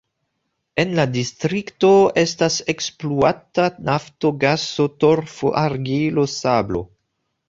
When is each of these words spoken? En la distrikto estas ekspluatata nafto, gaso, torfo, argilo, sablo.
En 0.83 0.93
la 0.99 1.03
distrikto 1.15 1.91
estas 2.21 2.55
ekspluatata 2.73 3.65
nafto, 3.89 4.31
gaso, 4.45 4.87
torfo, 5.05 5.53
argilo, 5.65 6.25
sablo. 6.37 6.83